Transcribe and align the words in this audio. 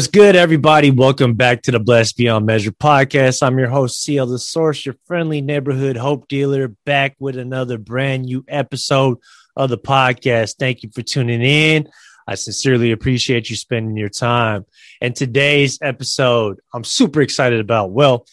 What's 0.00 0.08
good, 0.08 0.34
everybody? 0.34 0.90
Welcome 0.90 1.34
back 1.34 1.60
to 1.64 1.72
the 1.72 1.78
Blessed 1.78 2.16
Beyond 2.16 2.46
Measure 2.46 2.72
podcast. 2.72 3.42
I'm 3.42 3.58
your 3.58 3.68
host, 3.68 4.02
CL 4.02 4.28
the 4.28 4.38
Source, 4.38 4.86
your 4.86 4.94
friendly 5.04 5.42
neighborhood 5.42 5.98
hope 5.98 6.26
dealer, 6.26 6.68
back 6.86 7.16
with 7.18 7.36
another 7.36 7.76
brand 7.76 8.24
new 8.24 8.42
episode 8.48 9.18
of 9.56 9.68
the 9.68 9.76
podcast. 9.76 10.54
Thank 10.58 10.82
you 10.82 10.88
for 10.94 11.02
tuning 11.02 11.42
in. 11.42 11.86
I 12.26 12.36
sincerely 12.36 12.92
appreciate 12.92 13.50
you 13.50 13.56
spending 13.56 13.94
your 13.94 14.08
time. 14.08 14.64
And 15.02 15.14
today's 15.14 15.78
episode, 15.82 16.60
I'm 16.72 16.82
super 16.82 17.20
excited 17.20 17.60
about. 17.60 17.90
Well, 17.90 18.24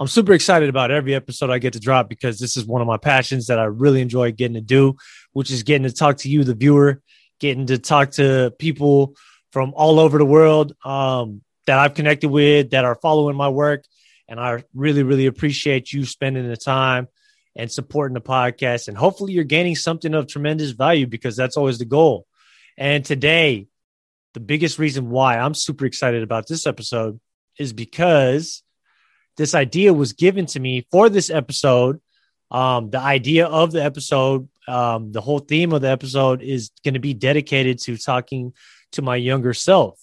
I'm 0.00 0.08
super 0.08 0.32
excited 0.32 0.68
about 0.68 0.90
every 0.90 1.14
episode 1.14 1.48
I 1.48 1.58
get 1.58 1.74
to 1.74 1.80
drop 1.80 2.08
because 2.08 2.40
this 2.40 2.56
is 2.56 2.66
one 2.66 2.80
of 2.80 2.88
my 2.88 2.96
passions 2.98 3.46
that 3.46 3.60
I 3.60 3.66
really 3.66 4.00
enjoy 4.00 4.32
getting 4.32 4.54
to 4.54 4.60
do, 4.60 4.96
which 5.32 5.52
is 5.52 5.62
getting 5.62 5.86
to 5.86 5.94
talk 5.94 6.16
to 6.18 6.28
you, 6.28 6.42
the 6.42 6.56
viewer, 6.56 7.02
getting 7.38 7.66
to 7.66 7.78
talk 7.78 8.10
to 8.12 8.52
people 8.58 9.14
from 9.54 9.72
all 9.76 10.00
over 10.00 10.18
the 10.18 10.24
world 10.24 10.74
um, 10.84 11.40
that 11.68 11.78
I've 11.78 11.94
connected 11.94 12.28
with 12.28 12.70
that 12.70 12.84
are 12.84 12.96
following 12.96 13.36
my 13.36 13.48
work. 13.48 13.84
And 14.26 14.40
I 14.40 14.64
really, 14.74 15.04
really 15.04 15.26
appreciate 15.26 15.92
you 15.92 16.04
spending 16.04 16.48
the 16.48 16.56
time 16.56 17.06
and 17.54 17.70
supporting 17.70 18.14
the 18.14 18.20
podcast. 18.20 18.88
And 18.88 18.96
hopefully, 18.98 19.32
you're 19.32 19.44
gaining 19.44 19.76
something 19.76 20.12
of 20.12 20.26
tremendous 20.26 20.72
value 20.72 21.06
because 21.06 21.36
that's 21.36 21.56
always 21.56 21.78
the 21.78 21.84
goal. 21.84 22.26
And 22.76 23.04
today, 23.04 23.68
the 24.32 24.40
biggest 24.40 24.80
reason 24.80 25.08
why 25.08 25.38
I'm 25.38 25.54
super 25.54 25.86
excited 25.86 26.24
about 26.24 26.48
this 26.48 26.66
episode 26.66 27.20
is 27.56 27.72
because 27.72 28.64
this 29.36 29.54
idea 29.54 29.94
was 29.94 30.14
given 30.14 30.46
to 30.46 30.58
me 30.58 30.84
for 30.90 31.08
this 31.08 31.30
episode. 31.30 32.00
Um, 32.50 32.90
the 32.90 32.98
idea 32.98 33.46
of 33.46 33.70
the 33.70 33.84
episode, 33.84 34.48
um, 34.66 35.12
the 35.12 35.20
whole 35.20 35.38
theme 35.38 35.72
of 35.72 35.82
the 35.82 35.90
episode 35.90 36.42
is 36.42 36.72
going 36.82 36.94
to 36.94 37.00
be 37.00 37.14
dedicated 37.14 37.78
to 37.82 37.96
talking 37.96 38.52
to 38.94 39.02
my 39.02 39.16
younger 39.16 39.54
self. 39.54 40.00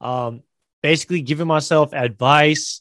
Um, 0.00 0.42
basically, 0.82 1.22
giving 1.22 1.46
myself 1.46 1.92
advice 1.92 2.80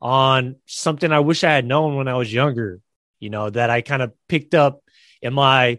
on 0.00 0.56
something 0.66 1.12
I 1.12 1.20
wish 1.20 1.44
I 1.44 1.52
had 1.52 1.66
known 1.66 1.96
when 1.96 2.08
I 2.08 2.14
was 2.14 2.32
younger, 2.32 2.80
you 3.20 3.30
know, 3.30 3.50
that 3.50 3.70
I 3.70 3.82
kind 3.82 4.02
of 4.02 4.12
picked 4.28 4.54
up 4.54 4.82
in 5.20 5.32
my, 5.32 5.78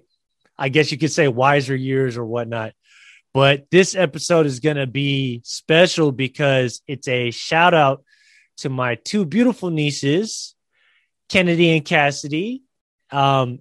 I 0.57 0.69
guess 0.69 0.91
you 0.91 0.97
could 0.97 1.11
say, 1.11 1.27
wiser 1.27 1.75
years 1.75 2.17
or 2.17 2.25
whatnot. 2.25 2.73
But 3.33 3.69
this 3.71 3.95
episode 3.95 4.45
is 4.45 4.59
going 4.59 4.77
to 4.77 4.87
be 4.87 5.41
special 5.43 6.11
because 6.11 6.81
it's 6.87 7.07
a 7.07 7.31
shout 7.31 7.73
out 7.73 8.03
to 8.57 8.69
my 8.69 8.95
two 8.95 9.25
beautiful 9.25 9.71
nieces, 9.71 10.55
Kennedy 11.29 11.75
and 11.75 11.83
Cassidy. 11.83 12.61
Um, 13.11 13.59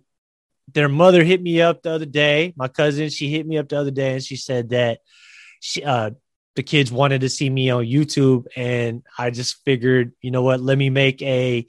their 0.72 0.88
mother 0.88 1.24
hit 1.24 1.42
me 1.42 1.60
up 1.60 1.82
the 1.82 1.90
other 1.90 2.06
day. 2.06 2.52
My 2.56 2.68
cousin, 2.68 3.08
she 3.08 3.30
hit 3.30 3.46
me 3.46 3.58
up 3.58 3.68
the 3.68 3.78
other 3.78 3.90
day 3.90 4.12
and 4.12 4.22
she 4.22 4.36
said 4.36 4.70
that 4.70 5.00
she, 5.62 5.84
uh, 5.84 6.10
the 6.56 6.62
kids 6.62 6.92
wanted 6.92 7.22
to 7.22 7.28
see 7.28 7.48
me 7.48 7.70
on 7.70 7.84
YouTube, 7.84 8.46
and 8.56 9.02
I 9.16 9.30
just 9.30 9.64
figured, 9.64 10.12
you 10.20 10.30
know 10.30 10.42
what, 10.42 10.60
let 10.60 10.76
me 10.76 10.90
make 10.90 11.22
a 11.22 11.66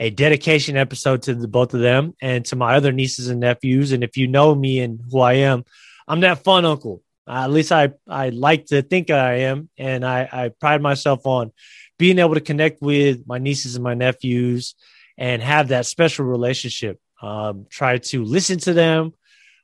a 0.00 0.10
dedication 0.10 0.76
episode 0.76 1.22
to 1.22 1.34
the 1.34 1.48
both 1.48 1.74
of 1.74 1.80
them 1.80 2.14
and 2.22 2.44
to 2.46 2.56
my 2.56 2.76
other 2.76 2.92
nieces 2.92 3.28
and 3.28 3.40
nephews. 3.40 3.90
And 3.90 4.04
if 4.04 4.16
you 4.16 4.28
know 4.28 4.54
me 4.54 4.78
and 4.78 5.00
who 5.10 5.18
I 5.18 5.34
am, 5.34 5.64
I'm 6.06 6.20
that 6.20 6.44
fun 6.44 6.64
uncle. 6.64 7.02
Uh, 7.26 7.44
at 7.44 7.50
least 7.50 7.72
I 7.72 7.90
I 8.08 8.30
like 8.30 8.66
to 8.66 8.80
think 8.80 9.10
I 9.10 9.40
am, 9.40 9.68
and 9.76 10.04
I, 10.04 10.28
I 10.32 10.48
pride 10.48 10.80
myself 10.80 11.26
on 11.26 11.52
being 11.98 12.18
able 12.18 12.34
to 12.34 12.40
connect 12.40 12.80
with 12.80 13.26
my 13.26 13.38
nieces 13.38 13.74
and 13.74 13.84
my 13.84 13.94
nephews 13.94 14.74
and 15.18 15.42
have 15.42 15.68
that 15.68 15.84
special 15.84 16.24
relationship. 16.24 16.98
Um, 17.20 17.66
try 17.68 17.98
to 17.98 18.24
listen 18.24 18.58
to 18.60 18.72
them, 18.72 19.12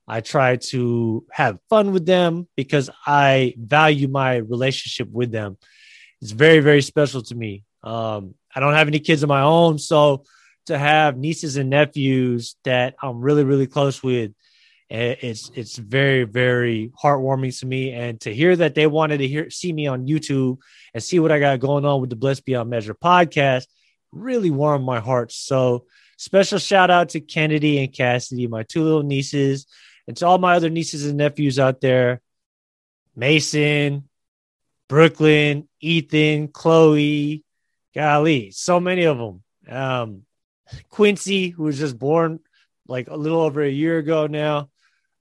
I 0.06 0.20
try 0.20 0.56
to 0.56 1.24
have 1.32 1.58
fun 1.70 1.92
with 1.92 2.04
them 2.04 2.46
because 2.56 2.90
I 3.06 3.54
value 3.56 4.08
my 4.08 4.36
relationship 4.36 5.08
with 5.10 5.32
them. 5.32 5.56
It's 6.20 6.32
very, 6.32 6.60
very 6.60 6.82
special 6.82 7.22
to 7.22 7.34
me. 7.34 7.64
Um, 7.82 8.34
I 8.54 8.60
don't 8.60 8.74
have 8.74 8.88
any 8.88 8.98
kids 8.98 9.22
of 9.22 9.28
my 9.28 9.42
own. 9.42 9.78
So 9.78 10.24
to 10.66 10.78
have 10.78 11.16
nieces 11.16 11.56
and 11.56 11.70
nephews 11.70 12.56
that 12.64 12.94
I'm 13.02 13.20
really, 13.20 13.44
really 13.44 13.66
close 13.66 14.02
with, 14.02 14.32
it's 14.90 15.50
it's 15.54 15.76
very, 15.76 16.24
very 16.24 16.92
heartwarming 17.02 17.58
to 17.60 17.66
me. 17.66 17.92
And 17.92 18.20
to 18.20 18.34
hear 18.34 18.54
that 18.56 18.74
they 18.74 18.86
wanted 18.86 19.18
to 19.18 19.28
hear 19.28 19.50
see 19.50 19.72
me 19.72 19.86
on 19.86 20.06
YouTube 20.06 20.58
and 20.92 21.02
see 21.02 21.18
what 21.18 21.32
I 21.32 21.40
got 21.40 21.60
going 21.60 21.84
on 21.84 22.00
with 22.00 22.10
the 22.10 22.16
Blessed 22.16 22.44
Beyond 22.44 22.70
Measure 22.70 22.94
podcast 22.94 23.64
really 24.12 24.50
warmed 24.50 24.84
my 24.84 25.00
heart. 25.00 25.32
So 25.32 25.86
special 26.16 26.58
shout 26.58 26.90
out 26.90 27.10
to 27.10 27.20
Kennedy 27.20 27.82
and 27.82 27.92
Cassidy, 27.92 28.46
my 28.46 28.62
two 28.62 28.84
little 28.84 29.02
nieces 29.02 29.66
and 30.06 30.16
to 30.16 30.26
all 30.26 30.38
my 30.38 30.54
other 30.56 30.70
nieces 30.70 31.06
and 31.06 31.18
nephews 31.18 31.58
out 31.58 31.80
there 31.80 32.20
Mason, 33.16 34.08
Brooklyn, 34.88 35.68
Ethan, 35.80 36.48
Chloe, 36.48 37.44
golly, 37.94 38.50
so 38.50 38.80
many 38.80 39.04
of 39.04 39.18
them. 39.18 39.42
Um, 39.68 40.22
Quincy, 40.88 41.48
who 41.48 41.64
was 41.64 41.78
just 41.78 41.98
born 41.98 42.40
like 42.86 43.08
a 43.08 43.16
little 43.16 43.40
over 43.40 43.62
a 43.62 43.70
year 43.70 43.98
ago 43.98 44.26
now. 44.26 44.68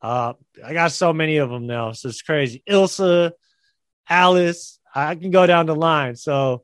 Uh, 0.02 0.34
I 0.64 0.74
got 0.74 0.92
so 0.92 1.14
many 1.14 1.38
of 1.38 1.50
them 1.50 1.66
now, 1.66 1.94
so 1.94 2.10
it's 2.10 2.22
crazy. 2.22 2.62
Ilsa, 2.70 3.32
Alice, 4.10 4.80
I 4.94 5.16
can 5.16 5.32
go 5.32 5.48
down 5.48 5.66
the 5.66 5.76
line. 5.76 6.16
So, 6.16 6.64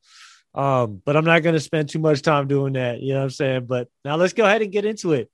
um, 0.54 1.02
but 1.06 1.16
I'm 1.16 1.26
not 1.26 1.44
going 1.44 1.54
to 1.56 1.62
spend 1.62 1.90
too 1.90 2.00
much 2.00 2.22
time 2.22 2.48
doing 2.48 2.74
that. 2.74 3.02
You 3.02 3.14
know 3.14 3.20
what 3.20 3.26
I'm 3.26 3.30
saying? 3.30 3.66
But 3.66 3.88
now 4.04 4.18
let's 4.18 4.34
go 4.34 4.46
ahead 4.46 4.62
and 4.62 4.72
get 4.72 4.84
into 4.84 5.14
it. 5.14 5.32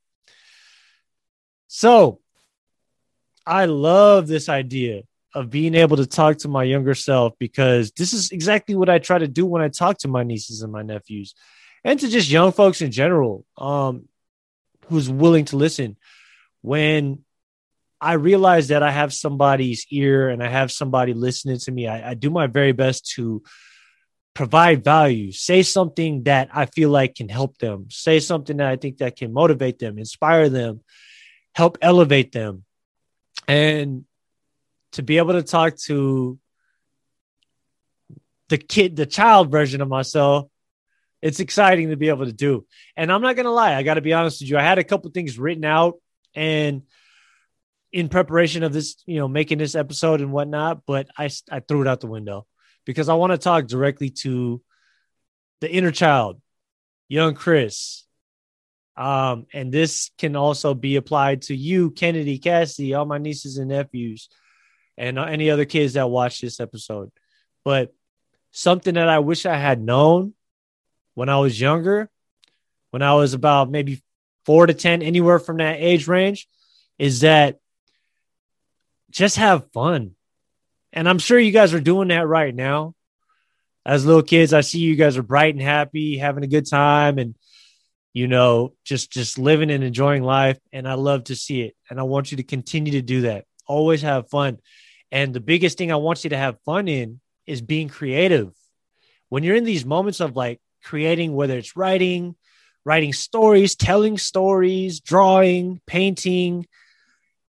So, 1.67 2.19
I 3.45 3.65
love 3.65 4.27
this 4.27 4.49
idea 4.49 5.03
of 5.33 5.49
being 5.49 5.75
able 5.75 5.97
to 5.97 6.05
talk 6.05 6.37
to 6.37 6.47
my 6.47 6.63
younger 6.63 6.95
self 6.95 7.33
because 7.37 7.91
this 7.91 8.13
is 8.13 8.31
exactly 8.31 8.73
what 8.73 8.89
I 8.89 8.99
try 8.99 9.17
to 9.17 9.27
do 9.27 9.45
when 9.45 9.61
I 9.61 9.67
talk 9.67 9.97
to 9.99 10.07
my 10.07 10.23
nieces 10.23 10.61
and 10.61 10.71
my 10.71 10.81
nephews 10.81 11.35
and 11.83 11.99
to 11.99 12.07
just 12.07 12.29
young 12.29 12.51
folks 12.53 12.81
in 12.81 12.91
general 12.91 13.45
um, 13.57 14.07
who's 14.87 15.09
willing 15.09 15.45
to 15.45 15.57
listen. 15.57 15.97
When 16.61 17.23
I 17.99 18.13
realize 18.13 18.69
that 18.69 18.81
I 18.81 18.91
have 18.91 19.13
somebody's 19.13 19.85
ear 19.91 20.29
and 20.29 20.41
I 20.41 20.47
have 20.47 20.71
somebody 20.71 21.13
listening 21.13 21.59
to 21.59 21.71
me, 21.71 21.87
I, 21.87 22.11
I 22.11 22.13
do 22.13 22.29
my 22.29 22.47
very 22.47 22.71
best 22.71 23.11
to 23.15 23.43
provide 24.33 24.83
value, 24.83 25.31
say 25.31 25.63
something 25.63 26.23
that 26.23 26.49
I 26.53 26.65
feel 26.65 26.89
like 26.89 27.15
can 27.15 27.29
help 27.29 27.57
them, 27.57 27.87
say 27.89 28.19
something 28.19 28.57
that 28.57 28.67
I 28.67 28.77
think 28.77 28.97
that 28.97 29.15
can 29.15 29.33
motivate 29.33 29.79
them, 29.79 29.97
inspire 29.97 30.49
them, 30.49 30.81
help 31.53 31.77
elevate 31.81 32.31
them 32.31 32.65
and 33.47 34.05
to 34.93 35.03
be 35.03 35.17
able 35.17 35.33
to 35.33 35.43
talk 35.43 35.75
to 35.85 36.39
the 38.49 38.57
kid, 38.57 38.95
the 38.95 39.05
child 39.05 39.51
version 39.51 39.81
of 39.81 39.87
myself, 39.87 40.47
it's 41.21 41.39
exciting 41.39 41.89
to 41.89 41.97
be 41.97 42.09
able 42.09 42.25
to 42.25 42.33
do. 42.33 42.65
And 42.95 43.11
I'm 43.11 43.21
not 43.21 43.35
gonna 43.35 43.51
lie, 43.51 43.75
I 43.75 43.83
got 43.83 43.95
to 43.95 44.01
be 44.01 44.13
honest 44.13 44.41
with 44.41 44.49
you. 44.49 44.57
I 44.57 44.61
had 44.61 44.77
a 44.77 44.83
couple 44.83 45.09
things 45.11 45.39
written 45.39 45.65
out 45.65 45.95
and 46.35 46.83
in 47.91 48.09
preparation 48.09 48.63
of 48.63 48.73
this, 48.73 49.01
you 49.05 49.19
know, 49.19 49.27
making 49.27 49.57
this 49.57 49.75
episode 49.75 50.21
and 50.21 50.31
whatnot, 50.31 50.81
but 50.85 51.07
I 51.17 51.29
I 51.49 51.61
threw 51.61 51.81
it 51.81 51.87
out 51.87 52.01
the 52.01 52.07
window 52.07 52.45
because 52.85 53.09
I 53.09 53.15
want 53.15 53.31
to 53.31 53.37
talk 53.37 53.67
directly 53.67 54.09
to 54.21 54.61
the 55.61 55.71
inner 55.71 55.91
child, 55.91 56.41
young 57.07 57.35
Chris, 57.35 58.04
um, 58.97 59.45
and 59.53 59.71
this 59.71 60.11
can 60.17 60.35
also 60.35 60.73
be 60.73 60.95
applied 60.95 61.43
to 61.43 61.55
you, 61.55 61.91
Kennedy, 61.91 62.37
Cassie, 62.37 62.93
all 62.93 63.05
my 63.05 63.17
nieces 63.17 63.57
and 63.57 63.69
nephews, 63.69 64.29
and 64.97 65.19
any 65.19 65.49
other 65.49 65.65
kids 65.65 65.93
that 65.93 66.09
watch 66.09 66.39
this 66.39 66.59
episode. 66.59 67.11
But 67.65 67.93
something 68.51 68.95
that 68.95 69.09
I 69.09 69.19
wish 69.19 69.45
I 69.45 69.57
had 69.57 69.81
known 69.81 70.33
when 71.13 71.27
I 71.27 71.39
was 71.39 71.59
younger, 71.59 72.09
when 72.91 73.01
I 73.01 73.15
was 73.15 73.33
about 73.33 73.69
maybe 73.69 74.01
four 74.45 74.65
to 74.65 74.73
10, 74.73 75.01
anywhere 75.01 75.39
from 75.39 75.57
that 75.57 75.77
age 75.79 76.07
range, 76.07 76.47
is 76.97 77.21
that 77.21 77.59
just 79.11 79.35
have 79.35 79.71
fun. 79.73 80.15
And 80.93 81.09
I'm 81.09 81.19
sure 81.19 81.37
you 81.37 81.51
guys 81.51 81.73
are 81.73 81.81
doing 81.81 82.07
that 82.09 82.27
right 82.27 82.55
now. 82.55 82.95
As 83.85 84.05
little 84.05 84.23
kids, 84.23 84.53
I 84.53 84.61
see 84.61 84.79
you 84.79 84.95
guys 84.95 85.17
are 85.17 85.23
bright 85.23 85.53
and 85.53 85.61
happy, 85.61 86.17
having 86.17 86.43
a 86.43 86.47
good 86.47 86.67
time, 86.67 87.19
and 87.19 87.35
you 88.15 88.29
know, 88.29 88.71
just 88.85 89.11
just 89.11 89.37
living 89.37 89.69
and 89.69 89.83
enjoying 89.83 90.23
life. 90.23 90.57
And 90.71 90.87
I 90.87 90.93
love 90.93 91.25
to 91.25 91.35
see 91.35 91.63
it. 91.63 91.75
And 91.89 91.99
I 91.99 92.03
want 92.03 92.31
you 92.31 92.37
to 92.37 92.43
continue 92.43 92.93
to 92.93 93.01
do 93.01 93.21
that. 93.21 93.43
Always 93.67 94.03
have 94.03 94.29
fun. 94.29 94.59
And 95.11 95.33
the 95.33 95.41
biggest 95.41 95.77
thing 95.77 95.91
I 95.91 95.97
want 95.97 96.23
you 96.23 96.29
to 96.29 96.37
have 96.37 96.57
fun 96.65 96.87
in 96.87 97.19
is 97.45 97.61
being 97.61 97.89
creative. 97.89 98.53
When 99.27 99.43
you're 99.43 99.57
in 99.57 99.65
these 99.65 99.85
moments 99.85 100.21
of 100.21 100.33
like 100.33 100.61
creating, 100.81 101.35
whether 101.35 101.57
it's 101.57 101.75
writing, 101.75 102.37
writing 102.85 103.11
stories, 103.11 103.75
telling 103.75 104.17
stories, 104.17 105.01
drawing, 105.01 105.81
painting, 105.85 106.67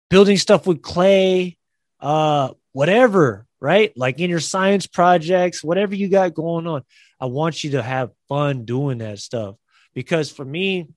building 0.08 0.38
stuff 0.38 0.66
with 0.66 0.80
clay, 0.80 1.58
uh, 2.00 2.50
whatever, 2.72 3.46
right? 3.60 3.92
Like 3.96 4.18
in 4.18 4.30
your 4.30 4.40
science 4.40 4.86
projects, 4.86 5.62
whatever 5.62 5.94
you 5.94 6.08
got 6.08 6.32
going 6.32 6.66
on, 6.66 6.84
I 7.20 7.26
want 7.26 7.64
you 7.64 7.72
to 7.72 7.82
have 7.82 8.12
fun 8.30 8.64
doing 8.64 8.98
that 8.98 9.18
stuff. 9.18 9.56
Because 9.94 10.30
for 10.30 10.44
me, 10.44 10.88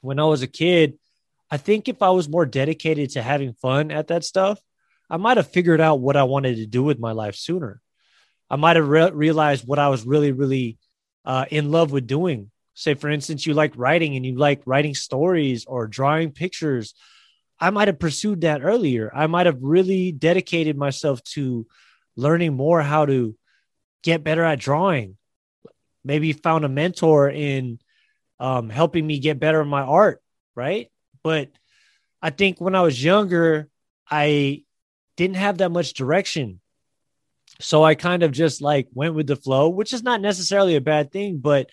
when 0.00 0.18
I 0.18 0.24
was 0.24 0.42
a 0.42 0.46
kid, 0.46 0.98
I 1.50 1.56
think 1.56 1.88
if 1.88 2.02
I 2.02 2.10
was 2.10 2.28
more 2.28 2.44
dedicated 2.44 3.10
to 3.10 3.22
having 3.22 3.54
fun 3.54 3.90
at 3.90 4.08
that 4.08 4.24
stuff, 4.24 4.60
I 5.08 5.16
might 5.16 5.38
have 5.38 5.50
figured 5.50 5.80
out 5.80 6.00
what 6.00 6.16
I 6.16 6.24
wanted 6.24 6.56
to 6.56 6.66
do 6.66 6.82
with 6.82 6.98
my 6.98 7.12
life 7.12 7.36
sooner. 7.36 7.80
I 8.50 8.56
might 8.56 8.76
have 8.76 8.88
re- 8.88 9.10
realized 9.10 9.66
what 9.66 9.78
I 9.78 9.88
was 9.88 10.04
really, 10.04 10.32
really 10.32 10.78
uh, 11.24 11.46
in 11.50 11.70
love 11.70 11.92
with 11.92 12.06
doing. 12.06 12.50
Say, 12.74 12.94
for 12.94 13.08
instance, 13.08 13.46
you 13.46 13.54
like 13.54 13.72
writing 13.76 14.16
and 14.16 14.24
you 14.24 14.36
like 14.36 14.62
writing 14.66 14.94
stories 14.94 15.64
or 15.64 15.86
drawing 15.86 16.30
pictures. 16.32 16.94
I 17.58 17.70
might 17.70 17.88
have 17.88 17.98
pursued 17.98 18.42
that 18.42 18.62
earlier. 18.62 19.10
I 19.14 19.26
might 19.26 19.46
have 19.46 19.62
really 19.62 20.12
dedicated 20.12 20.76
myself 20.76 21.22
to 21.34 21.66
learning 22.16 22.54
more 22.54 22.82
how 22.82 23.06
to 23.06 23.36
get 24.02 24.22
better 24.22 24.44
at 24.44 24.60
drawing. 24.60 25.16
Maybe 26.04 26.32
found 26.32 26.64
a 26.64 26.68
mentor 26.68 27.28
in 27.28 27.80
um, 28.40 28.70
helping 28.70 29.06
me 29.06 29.18
get 29.18 29.40
better 29.40 29.60
in 29.60 29.68
my 29.68 29.82
art, 29.82 30.22
right? 30.54 30.90
But 31.22 31.50
I 32.22 32.30
think 32.30 32.60
when 32.60 32.74
I 32.74 32.82
was 32.82 33.02
younger, 33.02 33.68
I 34.10 34.64
didn't 35.16 35.36
have 35.36 35.58
that 35.58 35.70
much 35.70 35.94
direction. 35.94 36.60
So 37.60 37.82
I 37.82 37.94
kind 37.94 38.22
of 38.22 38.32
just 38.32 38.62
like 38.62 38.88
went 38.92 39.14
with 39.14 39.26
the 39.26 39.36
flow, 39.36 39.68
which 39.68 39.92
is 39.92 40.02
not 40.02 40.20
necessarily 40.20 40.76
a 40.76 40.80
bad 40.80 41.10
thing, 41.10 41.38
but 41.38 41.68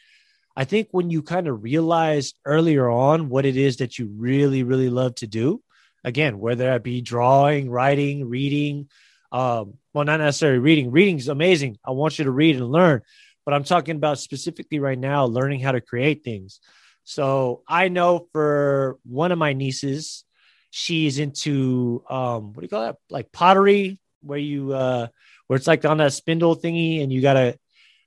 I 0.55 0.63
think 0.63 0.87
when 0.91 1.09
you 1.09 1.21
kind 1.21 1.47
of 1.47 1.63
realize 1.63 2.33
earlier 2.45 2.89
on 2.89 3.29
what 3.29 3.45
it 3.45 3.57
is 3.57 3.77
that 3.77 3.99
you 3.99 4.09
really, 4.15 4.63
really 4.63 4.89
love 4.89 5.15
to 5.15 5.27
do, 5.27 5.61
again, 6.03 6.39
whether 6.39 6.65
that 6.65 6.83
be 6.83 7.01
drawing, 7.01 7.69
writing, 7.69 8.27
reading, 8.29 8.89
um, 9.31 9.73
well, 9.93 10.05
not 10.05 10.21
necessarily 10.21 10.59
reading. 10.59 10.91
Reading 10.91 11.17
is 11.17 11.27
amazing. 11.27 11.77
I 11.85 11.91
want 11.91 12.17
you 12.17 12.25
to 12.25 12.31
read 12.31 12.55
and 12.55 12.71
learn, 12.71 13.01
but 13.45 13.53
I'm 13.53 13.63
talking 13.63 13.95
about 13.95 14.19
specifically 14.19 14.79
right 14.79 14.97
now, 14.97 15.25
learning 15.25 15.59
how 15.59 15.71
to 15.71 15.81
create 15.81 16.23
things. 16.23 16.59
So 17.03 17.61
I 17.67 17.87
know 17.87 18.27
for 18.31 18.97
one 19.05 19.31
of 19.31 19.37
my 19.37 19.53
nieces, 19.53 20.25
she's 20.71 21.19
into 21.19 22.03
um, 22.09 22.53
what 22.53 22.61
do 22.61 22.63
you 22.63 22.69
call 22.69 22.81
that? 22.81 22.97
Like 23.09 23.31
pottery, 23.31 23.99
where 24.21 24.39
you 24.39 24.73
uh, 24.73 25.07
where 25.47 25.57
it's 25.57 25.67
like 25.67 25.85
on 25.85 25.97
that 25.97 26.13
spindle 26.13 26.55
thingy, 26.55 27.03
and 27.03 27.13
you 27.13 27.21
gotta 27.21 27.59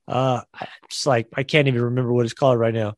uh, 0.09 0.43
it's 0.85 1.07
like 1.07 1.29
I 1.37 1.45
can't 1.45 1.69
even 1.69 1.83
remember 1.83 2.13
what 2.13 2.25
it's 2.25 2.35
called 2.35 2.59
right 2.59 2.75
now, 2.75 2.95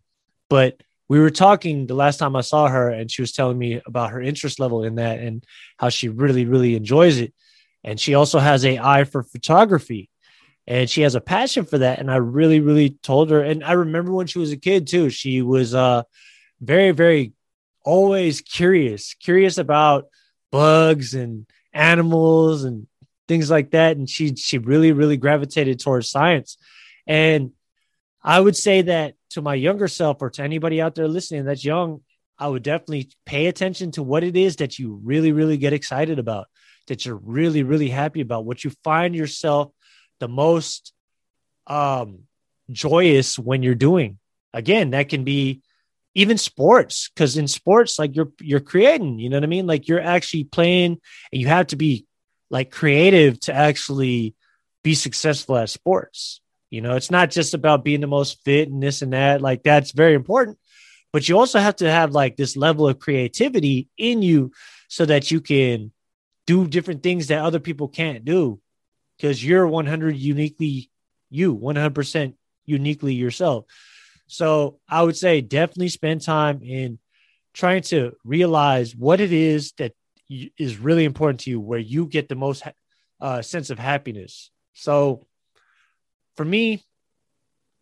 but 0.49 0.81
we 1.11 1.19
were 1.19 1.31
talking 1.31 1.87
the 1.87 1.95
last 1.95 2.19
time 2.19 2.37
I 2.37 2.41
saw 2.41 2.69
her, 2.69 2.89
and 2.89 3.11
she 3.11 3.21
was 3.21 3.33
telling 3.33 3.59
me 3.59 3.83
about 3.85 4.13
her 4.13 4.23
interest 4.23 4.61
level 4.61 4.85
in 4.85 4.95
that 4.95 5.19
and 5.19 5.45
how 5.77 5.89
she 5.89 6.09
really, 6.09 6.47
really 6.47 6.77
enjoys 6.77 7.19
it. 7.19 7.35
And 7.83 7.99
she 7.99 8.15
also 8.15 8.39
has 8.39 8.65
a 8.65 8.79
eye 8.79 9.05
for 9.05 9.25
photography 9.25 10.09
and 10.71 10.89
she 10.89 11.03
has 11.03 11.17
a 11.17 11.21
passion 11.21 11.65
for 11.65 11.79
that. 11.79 11.99
And 11.99 12.09
I 12.09 12.17
really, 12.17 12.61
really 12.61 12.91
told 12.91 13.33
her. 13.33 13.43
And 13.43 13.65
I 13.65 13.73
remember 13.73 14.13
when 14.13 14.29
she 14.29 14.39
was 14.39 14.53
a 14.53 14.57
kid 14.57 14.87
too, 14.87 15.11
she 15.11 15.43
was 15.43 15.75
uh, 15.75 16.05
very, 16.61 16.93
very 16.93 17.33
always 17.85 18.41
curious, 18.41 19.15
curious 19.15 19.59
about 19.59 20.05
bugs 20.53 21.13
and 21.13 21.45
animals 21.73 22.63
and 22.63 22.87
things 23.27 23.51
like 23.51 23.73
that. 23.73 23.97
And 23.97 24.09
she 24.09 24.37
she 24.37 24.59
really, 24.59 24.93
really 24.93 25.17
gravitated 25.17 25.81
towards 25.81 26.09
science. 26.09 26.57
And 27.05 27.51
I 28.23 28.39
would 28.39 28.57
say 28.57 28.83
that 28.83 29.15
to 29.31 29.43
my 29.43 29.57
younger 29.57 29.89
self 29.89 30.19
or 30.23 30.31
to 30.31 30.45
anybody 30.45 30.81
out 30.81 30.95
there 30.95 31.09
listening 31.09 31.47
that's 31.47 31.65
young, 31.65 32.03
I 32.39 32.47
would 32.47 32.63
definitely 32.63 33.11
pay 33.27 33.47
attention 33.49 33.91
to 33.93 34.05
what 34.05 34.23
it 34.23 34.37
is 34.37 34.55
that 34.57 34.79
you 34.79 35.01
really, 35.03 35.33
really 35.33 35.57
get 35.57 35.73
excited 35.73 36.21
about, 36.21 36.47
that 36.87 37.05
you're 37.05 37.17
really, 37.17 37.65
really 37.65 37.89
happy 37.89 38.21
about, 38.21 38.45
what 38.45 38.63
you 38.63 38.71
find 38.85 39.17
yourself 39.17 39.73
the 40.21 40.29
most 40.29 40.93
um, 41.67 42.21
joyous 42.71 43.39
when 43.39 43.63
you're 43.63 43.75
doing. 43.75 44.19
Again, 44.53 44.91
that 44.91 45.09
can 45.09 45.25
be 45.25 45.63
even 46.15 46.39
sports 46.39 47.09
because 47.09 47.37
in 47.37 47.49
sports, 47.49 47.99
like 47.99 48.17
you're 48.17 48.33
you're 48.41 48.61
creating. 48.61 49.19
You 49.19 49.31
know 49.31 49.37
what 49.37 49.45
I 49.45 49.49
mean? 49.49 49.67
Like 49.67 49.89
you're 49.89 50.01
actually 50.01 50.45
playing, 50.45 51.01
and 51.33 51.41
you 51.41 51.49
have 51.49 51.69
to 51.69 51.77
be 51.77 52.07
like 52.51 52.71
creative 52.71 53.39
to 53.41 53.55
actually 53.55 54.35
be 54.83 54.95
successful 54.95 55.57
at 55.57 55.71
sports. 55.71 56.41
You 56.71 56.81
know, 56.81 56.95
it's 56.97 57.11
not 57.11 57.31
just 57.31 57.55
about 57.55 57.85
being 57.85 58.01
the 58.01 58.07
most 58.07 58.43
fit 58.45 58.69
and 58.69 58.83
this 58.83 59.03
and 59.03 59.13
that. 59.13 59.41
Like 59.41 59.63
that's 59.63 59.93
very 59.93 60.15
important, 60.15 60.59
but 61.13 61.29
you 61.29 61.39
also 61.39 61.59
have 61.59 61.77
to 61.77 61.91
have 61.91 62.13
like 62.13 62.37
this 62.37 62.57
level 62.57 62.89
of 62.89 62.99
creativity 62.99 63.89
in 63.97 64.23
you 64.23 64.53
so 64.89 65.05
that 65.07 65.31
you 65.31 65.41
can 65.41 65.93
do 66.47 66.67
different 66.67 67.03
things 67.03 67.29
that 67.29 67.45
other 67.45 67.61
people 67.61 67.89
can't 67.89 68.25
do 68.25 68.61
because 69.21 69.45
you're 69.45 69.67
100 69.67 70.17
uniquely 70.17 70.91
you 71.29 71.57
100% 71.57 72.35
uniquely 72.65 73.15
yourself. 73.15 73.67
So 74.27 74.79
i 74.89 75.03
would 75.03 75.17
say 75.17 75.41
definitely 75.41 75.89
spend 75.89 76.23
time 76.23 76.63
in 76.63 76.99
trying 77.53 77.83
to 77.83 78.13
realize 78.25 78.95
what 78.95 79.21
it 79.21 79.33
is 79.33 79.73
that 79.79 79.93
is 80.57 80.79
really 80.79 81.05
important 81.05 81.41
to 81.41 81.51
you 81.51 81.61
where 81.61 81.81
you 81.81 82.07
get 82.07 82.29
the 82.29 82.37
most 82.37 82.63
uh, 83.21 83.43
sense 83.43 83.71
of 83.71 83.79
happiness. 83.79 84.51
So 84.73 85.27
for 86.37 86.45
me 86.45 86.83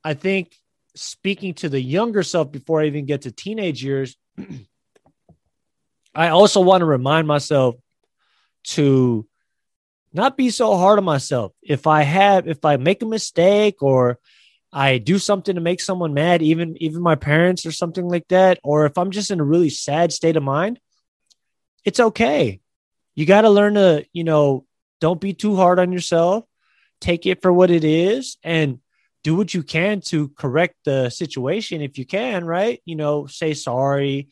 i 0.02 0.14
think 0.14 0.52
speaking 0.96 1.54
to 1.54 1.68
the 1.68 1.80
younger 1.80 2.24
self 2.24 2.50
before 2.50 2.80
i 2.80 2.86
even 2.86 3.06
get 3.06 3.22
to 3.22 3.30
teenage 3.30 3.84
years 3.84 4.16
i 6.14 6.28
also 6.28 6.60
want 6.60 6.80
to 6.80 6.86
remind 6.86 7.28
myself 7.28 7.76
to 8.64 9.28
not 10.12 10.36
be 10.36 10.50
so 10.50 10.76
hard 10.76 10.98
on 10.98 11.04
myself. 11.04 11.52
If 11.62 11.86
I 11.86 12.02
have, 12.02 12.48
if 12.48 12.64
I 12.64 12.76
make 12.76 13.02
a 13.02 13.06
mistake 13.06 13.82
or 13.82 14.18
I 14.72 14.98
do 14.98 15.18
something 15.18 15.54
to 15.54 15.60
make 15.60 15.80
someone 15.80 16.14
mad, 16.14 16.42
even 16.42 16.76
even 16.78 17.02
my 17.02 17.14
parents 17.14 17.64
or 17.64 17.72
something 17.72 18.06
like 18.06 18.28
that, 18.28 18.58
or 18.62 18.86
if 18.86 18.98
I'm 18.98 19.10
just 19.10 19.30
in 19.30 19.40
a 19.40 19.44
really 19.44 19.70
sad 19.70 20.12
state 20.12 20.36
of 20.36 20.42
mind, 20.42 20.80
it's 21.84 22.00
okay. 22.00 22.60
You 23.14 23.26
got 23.26 23.42
to 23.42 23.50
learn 23.50 23.74
to, 23.74 24.06
you 24.12 24.24
know, 24.24 24.66
don't 25.00 25.20
be 25.20 25.32
too 25.32 25.56
hard 25.56 25.78
on 25.78 25.92
yourself. 25.92 26.44
Take 27.00 27.26
it 27.26 27.42
for 27.42 27.52
what 27.52 27.70
it 27.70 27.84
is 27.84 28.36
and 28.42 28.80
do 29.24 29.36
what 29.36 29.54
you 29.54 29.62
can 29.62 30.00
to 30.00 30.28
correct 30.30 30.76
the 30.84 31.10
situation 31.10 31.80
if 31.82 31.98
you 31.98 32.06
can, 32.06 32.44
right? 32.44 32.80
You 32.84 32.96
know, 32.96 33.26
say 33.26 33.54
sorry, 33.54 34.28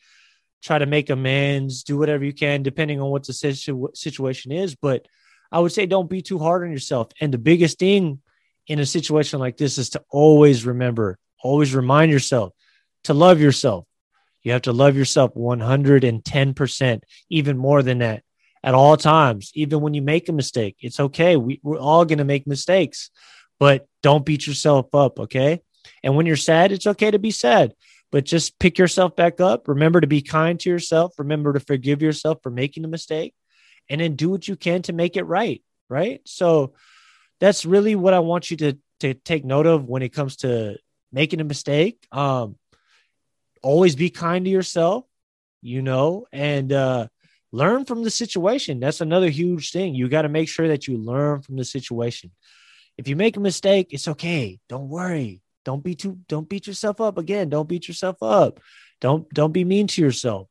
try 0.61 0.77
to 0.77 0.85
make 0.85 1.09
amends, 1.09 1.83
do 1.83 1.97
whatever 1.97 2.23
you 2.23 2.33
can 2.33 2.63
depending 2.63 3.01
on 3.01 3.09
what 3.09 3.25
the 3.25 3.33
situ- 3.33 3.89
situation 3.93 4.51
is, 4.51 4.75
but 4.75 5.07
I 5.51 5.59
would 5.59 5.71
say 5.71 5.85
don't 5.85 6.09
be 6.09 6.21
too 6.21 6.39
hard 6.39 6.63
on 6.63 6.71
yourself. 6.71 7.09
And 7.21 7.33
the 7.33 7.37
biggest 7.37 7.79
thing 7.79 8.21
in 8.67 8.79
a 8.79 8.85
situation 8.85 9.39
like 9.39 9.57
this 9.57 9.77
is 9.77 9.91
to 9.91 10.03
always 10.09 10.65
remember, 10.65 11.17
always 11.41 11.73
remind 11.73 12.11
yourself 12.11 12.53
to 13.05 13.13
love 13.13 13.39
yourself. 13.39 13.85
You 14.43 14.53
have 14.53 14.63
to 14.63 14.73
love 14.73 14.95
yourself 14.95 15.33
110%, 15.35 17.01
even 17.29 17.57
more 17.57 17.83
than 17.83 17.99
that 17.99 18.23
at 18.63 18.73
all 18.73 18.97
times. 18.97 19.51
Even 19.55 19.81
when 19.81 19.93
you 19.93 20.01
make 20.01 20.29
a 20.29 20.33
mistake, 20.33 20.77
it's 20.79 20.99
okay. 20.99 21.37
We, 21.37 21.59
we're 21.63 21.79
all 21.79 22.05
going 22.05 22.19
to 22.19 22.23
make 22.23 22.47
mistakes, 22.47 23.09
but 23.59 23.87
don't 24.03 24.25
beat 24.25 24.47
yourself 24.47 24.93
up. 24.93 25.19
Okay. 25.19 25.61
And 26.03 26.15
when 26.15 26.25
you're 26.25 26.35
sad, 26.35 26.71
it's 26.71 26.87
okay 26.87 27.11
to 27.11 27.19
be 27.19 27.31
sad, 27.31 27.73
but 28.11 28.25
just 28.25 28.59
pick 28.59 28.77
yourself 28.77 29.15
back 29.15 29.39
up. 29.39 29.67
Remember 29.67 30.01
to 30.01 30.07
be 30.07 30.21
kind 30.21 30.59
to 30.59 30.69
yourself. 30.69 31.13
Remember 31.17 31.53
to 31.53 31.59
forgive 31.59 32.01
yourself 32.01 32.39
for 32.43 32.49
making 32.49 32.85
a 32.85 32.89
mistake 32.89 33.33
and 33.89 34.01
then 34.01 34.15
do 34.15 34.29
what 34.29 34.47
you 34.47 34.55
can 34.55 34.81
to 34.83 34.93
make 34.93 35.17
it 35.17 35.23
right. 35.23 35.63
Right. 35.89 36.21
So 36.25 36.73
that's 37.39 37.65
really 37.65 37.95
what 37.95 38.13
I 38.13 38.19
want 38.19 38.51
you 38.51 38.57
to, 38.57 38.77
to 38.99 39.13
take 39.13 39.45
note 39.45 39.67
of 39.67 39.85
when 39.85 40.01
it 40.01 40.09
comes 40.09 40.37
to 40.37 40.77
making 41.11 41.39
a 41.39 41.45
mistake. 41.45 42.05
Um, 42.11 42.57
always 43.63 43.95
be 43.95 44.09
kind 44.09 44.43
to 44.45 44.51
yourself, 44.51 45.05
you 45.61 45.81
know, 45.81 46.25
and, 46.31 46.71
uh, 46.71 47.07
learn 47.51 47.85
from 47.85 48.03
the 48.03 48.09
situation. 48.09 48.79
That's 48.79 49.01
another 49.01 49.29
huge 49.29 49.71
thing. 49.71 49.95
You 49.95 50.09
got 50.09 50.23
to 50.23 50.29
make 50.29 50.49
sure 50.49 50.67
that 50.67 50.87
you 50.87 50.97
learn 50.97 51.41
from 51.41 51.55
the 51.55 51.63
situation. 51.63 52.31
If 52.97 53.07
you 53.07 53.15
make 53.15 53.37
a 53.37 53.39
mistake, 53.39 53.87
it's 53.91 54.07
okay. 54.07 54.59
Don't 54.67 54.89
worry. 54.89 55.41
Don't 55.63 55.83
be 55.83 55.95
too 55.95 56.19
don't 56.27 56.47
beat 56.47 56.67
yourself 56.67 57.01
up 57.01 57.17
again. 57.17 57.49
Don't 57.49 57.67
beat 57.67 57.87
yourself 57.87 58.17
up. 58.21 58.59
Don't 59.01 59.29
don't 59.33 59.51
be 59.51 59.63
mean 59.65 59.87
to 59.87 60.01
yourself. 60.01 60.47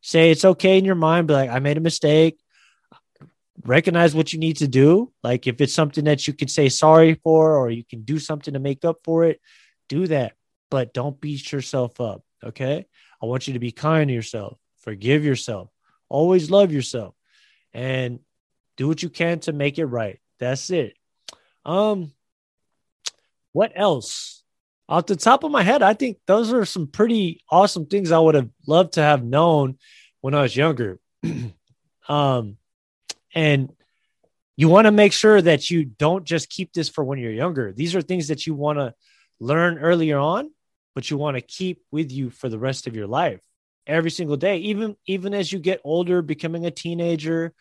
Say 0.00 0.30
it's 0.30 0.44
okay 0.44 0.78
in 0.78 0.84
your 0.84 0.94
mind, 0.94 1.28
be 1.28 1.34
like, 1.34 1.50
I 1.50 1.58
made 1.60 1.76
a 1.76 1.82
mistake 1.82 2.38
recognize 3.64 4.14
what 4.14 4.32
you 4.32 4.38
need 4.38 4.58
to 4.58 4.68
do. 4.68 5.12
Like 5.22 5.46
if 5.46 5.60
it's 5.60 5.74
something 5.74 6.04
that 6.04 6.26
you 6.26 6.34
can 6.34 6.48
say 6.48 6.68
sorry 6.68 7.14
for 7.22 7.56
or 7.56 7.70
you 7.70 7.84
can 7.84 8.02
do 8.02 8.18
something 8.18 8.54
to 8.54 8.60
make 8.60 8.84
up 8.84 8.98
for 9.04 9.24
it, 9.24 9.40
do 9.88 10.06
that. 10.08 10.34
But 10.70 10.94
don't 10.94 11.20
beat 11.20 11.52
yourself 11.52 12.00
up. 12.00 12.22
Okay. 12.42 12.86
I 13.22 13.26
want 13.26 13.46
you 13.46 13.54
to 13.54 13.58
be 13.58 13.72
kind 13.72 14.08
to 14.08 14.14
yourself, 14.14 14.58
forgive 14.78 15.24
yourself, 15.24 15.70
always 16.08 16.50
love 16.50 16.72
yourself, 16.72 17.14
and 17.72 18.18
do 18.76 18.86
what 18.86 19.02
you 19.02 19.08
can 19.08 19.40
to 19.40 19.52
make 19.52 19.78
it 19.78 19.86
right. 19.86 20.20
That's 20.40 20.68
it. 20.70 20.94
Um, 21.64 22.12
what 23.52 23.72
else? 23.74 24.42
Off 24.88 25.06
the 25.06 25.16
top 25.16 25.44
of 25.44 25.50
my 25.50 25.62
head, 25.62 25.80
I 25.80 25.94
think 25.94 26.18
those 26.26 26.52
are 26.52 26.66
some 26.66 26.86
pretty 26.86 27.40
awesome 27.50 27.86
things 27.86 28.12
I 28.12 28.18
would 28.18 28.34
have 28.34 28.50
loved 28.66 28.94
to 28.94 29.02
have 29.02 29.24
known 29.24 29.78
when 30.20 30.34
I 30.34 30.42
was 30.42 30.54
younger. 30.54 31.00
um, 32.08 32.58
and 33.34 33.70
you 34.56 34.68
want 34.68 34.86
to 34.86 34.92
make 34.92 35.12
sure 35.12 35.42
that 35.42 35.70
you 35.70 35.84
don't 35.84 36.24
just 36.24 36.48
keep 36.48 36.72
this 36.72 36.88
for 36.88 37.02
when 37.02 37.18
you're 37.18 37.32
younger. 37.32 37.72
These 37.72 37.94
are 37.94 38.02
things 38.02 38.28
that 38.28 38.46
you 38.46 38.54
want 38.54 38.78
to 38.78 38.94
learn 39.40 39.78
earlier 39.78 40.18
on, 40.18 40.50
but 40.94 41.10
you 41.10 41.18
want 41.18 41.36
to 41.36 41.40
keep 41.40 41.82
with 41.90 42.12
you 42.12 42.30
for 42.30 42.48
the 42.48 42.58
rest 42.58 42.86
of 42.86 42.94
your 42.94 43.08
life 43.08 43.40
every 43.86 44.10
single 44.10 44.36
day, 44.36 44.58
even 44.58 44.96
even 45.06 45.34
as 45.34 45.52
you 45.52 45.58
get 45.58 45.80
older, 45.84 46.22
becoming 46.22 46.66
a 46.66 46.70
teenager, 46.70 47.52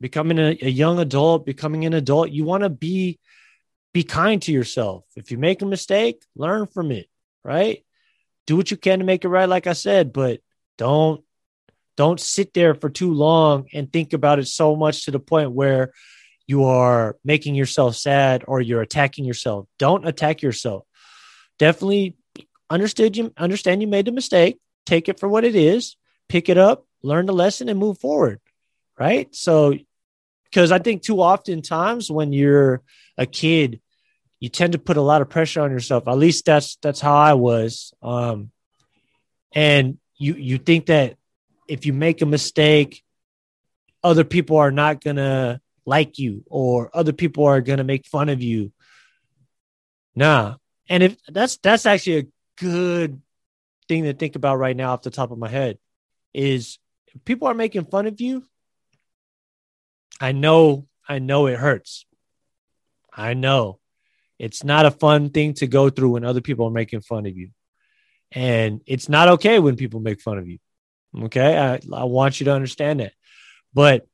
becoming 0.00 0.38
a, 0.38 0.58
a 0.60 0.68
young 0.68 0.98
adult, 0.98 1.46
becoming 1.46 1.84
an 1.84 1.94
adult. 1.94 2.30
You 2.30 2.44
want 2.44 2.64
to 2.64 2.68
be 2.68 3.18
be 3.94 4.02
kind 4.02 4.40
to 4.42 4.52
yourself. 4.52 5.04
If 5.16 5.30
you 5.30 5.38
make 5.38 5.62
a 5.62 5.66
mistake, 5.66 6.24
learn 6.34 6.66
from 6.66 6.90
it, 6.90 7.06
right? 7.44 7.84
Do 8.46 8.56
what 8.56 8.70
you 8.70 8.76
can 8.76 8.98
to 8.98 9.04
make 9.04 9.24
it 9.24 9.28
right, 9.28 9.48
like 9.48 9.66
I 9.66 9.74
said, 9.74 10.12
but 10.12 10.40
don't 10.78 11.22
don't 11.96 12.20
sit 12.20 12.54
there 12.54 12.74
for 12.74 12.88
too 12.88 13.12
long 13.12 13.66
and 13.72 13.92
think 13.92 14.12
about 14.12 14.38
it 14.38 14.46
so 14.48 14.76
much 14.76 15.04
to 15.04 15.10
the 15.10 15.18
point 15.18 15.52
where 15.52 15.92
you 16.46 16.64
are 16.64 17.16
making 17.24 17.54
yourself 17.54 17.96
sad 17.96 18.44
or 18.48 18.60
you're 18.60 18.82
attacking 18.82 19.24
yourself. 19.24 19.66
Don't 19.78 20.06
attack 20.06 20.42
yourself. 20.42 20.84
Definitely 21.58 22.16
understood 22.70 23.16
you 23.16 23.32
understand 23.36 23.82
you 23.82 23.88
made 23.88 24.06
the 24.06 24.12
mistake, 24.12 24.58
take 24.86 25.08
it 25.08 25.20
for 25.20 25.28
what 25.28 25.44
it 25.44 25.54
is, 25.54 25.96
pick 26.28 26.48
it 26.48 26.58
up, 26.58 26.86
learn 27.02 27.26
the 27.26 27.32
lesson 27.32 27.68
and 27.68 27.78
move 27.78 27.98
forward. 27.98 28.40
Right? 28.98 29.34
So 29.34 29.74
because 30.44 30.70
I 30.70 30.78
think 30.78 31.02
too 31.02 31.20
often 31.20 31.62
times 31.62 32.10
when 32.10 32.32
you're 32.32 32.82
a 33.16 33.26
kid, 33.26 33.80
you 34.38 34.48
tend 34.48 34.72
to 34.72 34.78
put 34.78 34.96
a 34.96 35.02
lot 35.02 35.22
of 35.22 35.30
pressure 35.30 35.62
on 35.62 35.70
yourself. 35.70 36.08
At 36.08 36.18
least 36.18 36.44
that's 36.44 36.76
that's 36.82 37.00
how 37.00 37.14
I 37.14 37.34
was. 37.34 37.94
Um, 38.02 38.50
and 39.54 39.98
you 40.16 40.34
you 40.34 40.58
think 40.58 40.86
that 40.86 41.16
if 41.68 41.86
you 41.86 41.92
make 41.92 42.22
a 42.22 42.26
mistake, 42.26 43.02
other 44.02 44.24
people 44.24 44.56
are 44.56 44.70
not 44.70 45.02
gonna 45.02 45.60
like 45.84 46.18
you, 46.18 46.44
or 46.46 46.90
other 46.94 47.12
people 47.12 47.44
are 47.44 47.60
gonna 47.60 47.84
make 47.84 48.06
fun 48.06 48.28
of 48.28 48.42
you. 48.42 48.72
Nah, 50.14 50.56
and 50.88 51.02
if 51.02 51.16
that's 51.28 51.56
that's 51.58 51.86
actually 51.86 52.18
a 52.18 52.26
good 52.58 53.20
thing 53.88 54.04
to 54.04 54.12
think 54.12 54.36
about 54.36 54.58
right 54.58 54.76
now 54.76 54.92
off 54.92 55.02
the 55.02 55.10
top 55.10 55.30
of 55.30 55.38
my 55.38 55.48
head 55.48 55.78
is 56.32 56.78
people 57.24 57.48
are 57.48 57.54
making 57.54 57.84
fun 57.86 58.06
of 58.06 58.20
you. 58.20 58.44
I 60.20 60.32
know, 60.32 60.86
I 61.08 61.18
know 61.18 61.46
it 61.46 61.58
hurts. 61.58 62.06
I 63.12 63.34
know 63.34 63.80
it's 64.38 64.64
not 64.64 64.86
a 64.86 64.90
fun 64.90 65.30
thing 65.30 65.54
to 65.54 65.66
go 65.66 65.90
through 65.90 66.10
when 66.10 66.24
other 66.24 66.40
people 66.40 66.66
are 66.66 66.72
making 66.72 67.00
fun 67.00 67.26
of 67.26 67.36
you. 67.36 67.50
And 68.32 68.80
it's 68.86 69.08
not 69.08 69.28
okay 69.28 69.58
when 69.58 69.76
people 69.76 70.00
make 70.00 70.20
fun 70.20 70.38
of 70.38 70.48
you. 70.48 70.58
Okay. 71.16 71.58
I, 71.58 71.74
I 71.94 72.04
want 72.04 72.40
you 72.40 72.44
to 72.46 72.54
understand 72.54 73.00
that. 73.00 73.12
But 73.74 74.06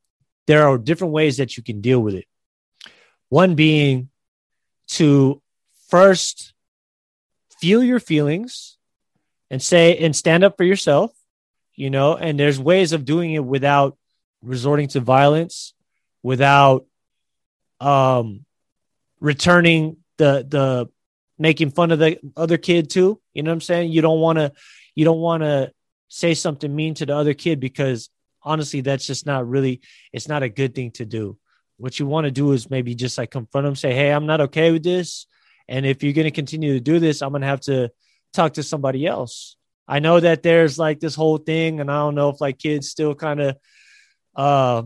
there 0.46 0.66
are 0.68 0.78
different 0.78 1.12
ways 1.12 1.36
that 1.36 1.56
you 1.56 1.62
can 1.62 1.80
deal 1.80 2.00
with 2.00 2.14
it. 2.14 2.26
One 3.28 3.54
being 3.54 4.08
to 4.88 5.42
first 5.88 6.54
feel 7.60 7.82
your 7.82 8.00
feelings 8.00 8.76
and 9.50 9.62
say 9.62 9.96
and 9.98 10.14
stand 10.14 10.44
up 10.44 10.56
for 10.56 10.64
yourself, 10.64 11.12
you 11.74 11.90
know, 11.90 12.16
and 12.16 12.38
there's 12.38 12.58
ways 12.58 12.92
of 12.92 13.04
doing 13.04 13.32
it 13.32 13.44
without 13.44 13.96
resorting 14.42 14.88
to 14.88 15.00
violence, 15.00 15.74
without 16.22 16.86
um 17.80 18.44
returning 19.20 19.98
the 20.16 20.46
the 20.48 20.88
making 21.38 21.70
fun 21.70 21.90
of 21.90 21.98
the 21.98 22.18
other 22.36 22.56
kid 22.56 22.90
too. 22.90 23.20
You 23.34 23.42
know 23.42 23.50
what 23.50 23.54
I'm 23.54 23.60
saying? 23.60 23.92
You 23.92 24.02
don't 24.02 24.20
want 24.20 24.38
to 24.38 24.52
you 24.94 25.04
don't 25.04 25.20
want 25.20 25.42
to 25.42 25.72
say 26.08 26.34
something 26.34 26.74
mean 26.74 26.94
to 26.94 27.06
the 27.06 27.14
other 27.14 27.34
kid 27.34 27.60
because 27.60 28.10
honestly 28.42 28.80
that's 28.80 29.06
just 29.06 29.26
not 29.26 29.48
really 29.48 29.80
it's 30.12 30.28
not 30.28 30.42
a 30.42 30.48
good 30.48 30.74
thing 30.74 30.90
to 30.92 31.04
do. 31.04 31.38
What 31.76 31.98
you 31.98 32.06
want 32.06 32.24
to 32.24 32.30
do 32.30 32.52
is 32.52 32.70
maybe 32.70 32.94
just 32.94 33.18
like 33.18 33.30
confront 33.30 33.66
them, 33.66 33.76
say, 33.76 33.94
"Hey, 33.94 34.10
I'm 34.10 34.26
not 34.26 34.40
okay 34.40 34.72
with 34.72 34.82
this." 34.82 35.26
And 35.68 35.86
if 35.86 36.02
you're 36.02 36.12
going 36.12 36.24
to 36.24 36.32
continue 36.32 36.72
to 36.72 36.80
do 36.80 36.98
this, 36.98 37.22
I'm 37.22 37.30
going 37.30 37.42
to 37.42 37.48
have 37.48 37.60
to 37.62 37.90
talk 38.32 38.54
to 38.54 38.62
somebody 38.62 39.06
else. 39.06 39.56
I 39.86 40.00
know 40.00 40.18
that 40.18 40.42
there's 40.42 40.78
like 40.78 40.98
this 40.98 41.14
whole 41.14 41.38
thing, 41.38 41.80
and 41.80 41.90
I 41.90 41.98
don't 41.98 42.14
know 42.14 42.30
if 42.30 42.40
like 42.40 42.58
kids 42.58 42.88
still 42.88 43.14
kind 43.14 43.40
of 43.40 43.56
uh, 44.34 44.82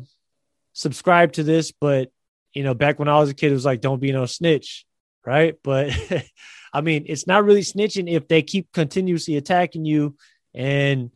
subscribe 0.74 1.32
to 1.34 1.42
this, 1.42 1.72
but 1.72 2.10
you 2.52 2.62
know, 2.62 2.74
back 2.74 2.98
when 2.98 3.08
I 3.08 3.18
was 3.18 3.30
a 3.30 3.34
kid, 3.34 3.50
it 3.50 3.54
was 3.54 3.64
like, 3.64 3.80
don't 3.80 4.00
be 4.00 4.12
no 4.12 4.26
snitch, 4.26 4.84
right? 5.24 5.54
But 5.62 5.92
I 6.72 6.80
mean, 6.82 7.04
it's 7.08 7.26
not 7.26 7.44
really 7.44 7.62
snitching 7.62 8.10
if 8.10 8.28
they 8.28 8.42
keep 8.42 8.70
continuously 8.72 9.36
attacking 9.36 9.84
you 9.84 10.16
and 10.54 11.10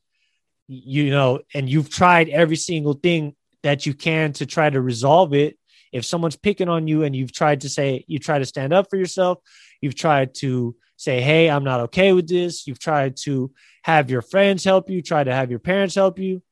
you 0.69 1.11
know, 1.11 1.41
and 1.55 1.71
you've 1.71 1.91
tried 1.91 2.29
every 2.29 2.57
single 2.57 2.95
thing 2.95 3.37
that 3.63 3.87
you 3.87 3.95
can 3.95 4.33
to 4.33 4.47
try 4.47 4.69
to 4.69 4.81
resolve 4.81 5.33
it. 5.33 5.57
If 5.93 6.05
someone's 6.05 6.37
picking 6.37 6.69
on 6.69 6.89
you 6.89 7.05
and 7.05 7.15
you've 7.15 7.33
tried 7.33 7.61
to 7.61 7.69
say 7.69 8.05
you 8.09 8.19
try 8.19 8.39
to 8.39 8.45
stand 8.45 8.73
up 8.73 8.91
for 8.91 8.97
yourself 8.97 9.39
you've 9.81 9.95
tried 9.95 10.35
to 10.35 10.75
say 10.97 11.21
hey 11.21 11.51
i'm 11.51 11.65
not 11.65 11.81
okay 11.81 12.13
with 12.13 12.29
this. 12.29 12.67
You've 12.67 12.79
tried 12.79 13.17
to 13.19 13.53
have 13.83 14.11
your 14.11 14.23
friends 14.23 14.65
help 14.65 14.91
you 14.91 15.03
try 15.03 15.23
to 15.23 15.33
have 15.33 15.51
your 15.51 15.59
parents 15.59 15.95
help 15.95 16.19
you. 16.19 16.43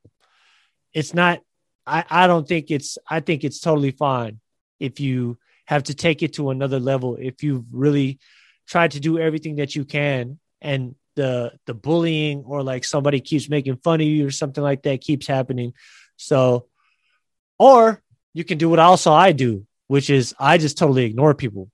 It's 0.93 1.13
not 1.13 1.41
i 1.85 2.03
i 2.09 2.27
don't 2.27 2.47
think 2.47 2.71
it's 2.71 2.97
i 3.09 3.19
think 3.19 3.43
it's 3.43 3.59
totally 3.59 3.91
fine 3.91 4.39
if 4.79 4.99
you 4.99 5.37
have 5.65 5.83
to 5.83 5.93
take 5.93 6.21
it 6.21 6.33
to 6.33 6.51
another 6.51 6.79
level. 6.79 7.17
If 7.19 7.43
you've 7.43 7.65
really 7.71 8.19
tried 8.67 8.91
to 8.91 8.99
do 8.99 9.17
everything 9.17 9.55
that 9.57 9.75
you 9.75 9.83
can 9.83 10.39
and 10.61 10.95
the 11.15 11.53
the 11.65 11.73
bullying 11.73 12.43
or 12.45 12.63
like 12.63 12.83
somebody 12.83 13.19
keeps 13.19 13.49
making 13.49 13.77
fun 13.77 14.01
of 14.01 14.07
you 14.07 14.27
or 14.27 14.31
something 14.31 14.63
like 14.63 14.83
that 14.83 15.01
keeps 15.01 15.27
happening 15.27 15.73
so 16.17 16.67
or 17.57 18.01
you 18.33 18.43
can 18.43 18.57
do 18.57 18.69
what 18.69 18.79
also 18.79 19.13
I 19.13 19.31
do, 19.31 19.65
which 19.87 20.09
is 20.09 20.35
I 20.37 20.57
just 20.57 20.77
totally 20.77 21.05
ignore 21.05 21.33
people. 21.33 21.69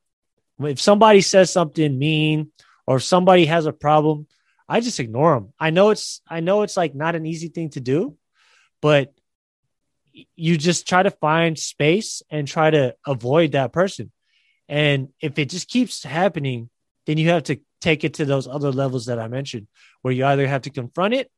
If 0.60 0.80
somebody 0.80 1.22
says 1.22 1.52
something 1.52 1.98
mean 1.98 2.52
or 2.86 2.98
if 2.98 3.04
somebody 3.04 3.46
has 3.46 3.66
a 3.66 3.74
problem, 3.74 4.28
I 4.70 4.80
just 4.80 5.00
ignore 5.00 5.34
them. 5.34 5.54
I 5.60 5.72
know 5.72 5.90
it's 5.90 6.22
I 6.28 6.40
know 6.40 6.62
it's 6.62 6.78
like 6.78 6.94
not 6.94 7.16
an 7.16 7.26
easy 7.26 7.50
thing 7.50 7.72
to 7.72 7.80
do, 7.80 8.16
but 8.80 9.14
you 10.36 10.58
just 10.58 10.88
try 10.88 11.02
to 11.02 11.10
find 11.10 11.58
space 11.58 12.22
and 12.30 12.48
try 12.48 12.70
to 12.70 12.96
avoid 13.08 13.54
that 13.54 13.74
person. 13.74 14.12
And 14.70 15.10
if 15.20 15.40
it 15.40 15.50
just 15.50 15.68
keeps 15.68 16.04
happening, 16.04 16.70
then 17.08 17.18
you 17.18 17.30
have 17.30 17.44
to 17.44 17.60
take 17.82 18.04
it 18.04 18.14
to 18.16 18.26
those 18.26 18.48
other 18.48 18.72
levels 18.72 19.08
that 19.08 19.20
I 19.20 19.28
mentioned, 19.28 19.68
where 20.02 20.14
you 20.14 20.26
either 20.26 20.48
have 20.48 20.62
to 20.64 20.70
confront 20.70 21.14
it 21.14 21.30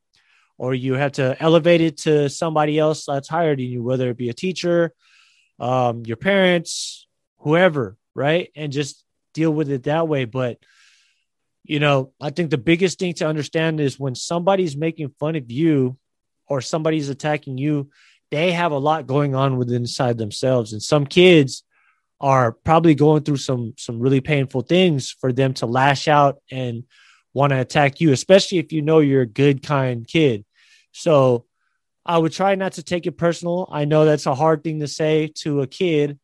or 0.58 0.74
you 0.74 0.94
have 0.94 1.14
to 1.14 1.36
elevate 1.40 1.82
it 1.82 1.98
to 1.98 2.30
somebody 2.30 2.78
else 2.78 3.06
that's 3.06 3.30
higher 3.30 3.56
than 3.56 3.66
you, 3.66 3.82
whether 3.82 4.10
it 4.10 4.18
be 4.18 4.30
a 4.30 4.34
teacher, 4.34 4.94
um, 5.60 6.04
your 6.06 6.18
parents, 6.18 7.08
whoever, 7.40 7.98
right? 8.14 8.52
And 8.56 8.72
just 8.72 9.04
deal 9.34 9.52
with 9.52 9.70
it 9.72 9.84
that 9.84 10.08
way. 10.08 10.26
But, 10.26 10.60
you 11.64 11.80
know, 11.80 12.12
I 12.22 12.30
think 12.30 12.52
the 12.52 12.58
biggest 12.58 13.00
thing 13.00 13.14
to 13.16 13.28
understand 13.28 13.80
is 13.80 14.00
when 14.00 14.16
somebody's 14.16 14.78
making 14.78 15.16
fun 15.20 15.36
of 15.36 15.50
you 15.50 15.98
or 16.48 16.62
somebody's 16.62 17.10
attacking 17.10 17.58
you, 17.58 17.90
they 18.30 18.52
have 18.52 18.72
a 18.72 18.78
lot 18.78 19.08
going 19.08 19.34
on 19.36 19.58
within 19.58 19.84
inside 19.84 20.18
themselves. 20.18 20.74
And 20.74 20.84
some 20.84 21.06
kids 21.06 21.64
are 22.20 22.52
probably 22.52 22.96
going 22.96 23.24
through 23.24 23.38
some 23.38 23.74
some 23.78 24.00
really 24.00 24.22
painful 24.22 24.62
things 24.62 25.12
for 25.12 25.34
them 25.34 25.54
to 25.56 25.66
lash 25.66 26.08
out 26.08 26.38
and 26.50 26.84
want 27.34 27.52
to 27.52 27.60
attack 27.60 28.00
you, 28.00 28.12
especially 28.12 28.60
if 28.60 28.72
you 28.72 28.82
know 28.82 29.00
you're 29.00 29.24
a 29.24 29.28
good, 29.28 29.64
kind 29.64 30.08
kid. 30.08 30.46
So 30.92 31.46
I 32.06 32.18
would 32.18 32.32
try 32.32 32.56
not 32.56 32.74
to 32.74 32.84
take 32.84 33.08
it 33.08 33.18
personal. 33.18 33.68
I 33.72 33.86
know 33.86 34.06
that's 34.06 34.26
a 34.26 34.36
hard 34.36 34.64
thing 34.64 34.80
to 34.80 34.88
say 34.88 35.32
to 35.40 35.62
a 35.62 35.68
kid, 35.68 36.20